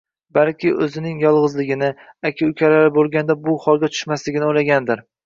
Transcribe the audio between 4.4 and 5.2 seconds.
oʻylagandir.